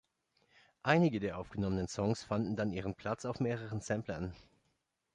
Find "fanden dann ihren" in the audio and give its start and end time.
2.23-2.95